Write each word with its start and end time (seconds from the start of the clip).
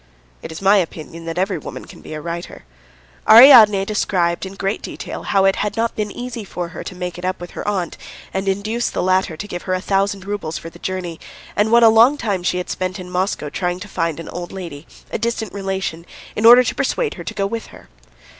It 0.41 0.51
is 0.51 0.63
my 0.63 0.77
opinion 0.77 1.25
that 1.25 1.37
every 1.37 1.59
woman 1.59 1.85
can 1.85 2.01
be 2.01 2.15
a 2.15 2.21
writer. 2.21 2.63
Ariadne 3.29 3.85
described 3.85 4.47
in 4.47 4.55
great 4.55 4.81
detail 4.81 5.21
how 5.21 5.45
it 5.45 5.57
had 5.57 5.77
not 5.77 5.95
been 5.95 6.09
easy 6.11 6.43
for 6.43 6.69
her 6.69 6.83
to 6.83 6.95
make 6.95 7.19
it 7.19 7.23
up 7.23 7.39
with 7.39 7.51
her 7.51 7.67
aunt 7.67 7.97
and 8.33 8.47
induce 8.47 8.89
the 8.89 9.03
latter 9.03 9.37
to 9.37 9.47
give 9.47 9.61
her 9.69 9.75
a 9.75 9.79
thousand 9.79 10.25
roubles 10.25 10.57
for 10.57 10.71
the 10.71 10.79
journey, 10.79 11.19
and 11.55 11.71
what 11.71 11.83
a 11.83 11.87
long 11.87 12.17
time 12.17 12.41
she 12.41 12.57
had 12.57 12.71
spent 12.71 12.97
in 12.99 13.11
Moscow 13.11 13.47
trying 13.49 13.79
to 13.79 13.87
find 13.87 14.19
an 14.19 14.27
old 14.29 14.51
lady, 14.51 14.87
a 15.11 15.19
distant 15.19 15.53
relation, 15.53 16.07
in 16.35 16.47
order 16.47 16.63
to 16.63 16.73
persuade 16.73 17.13
her 17.13 17.23
to 17.23 17.35
go 17.35 17.45
with 17.45 17.67
her. 17.67 17.87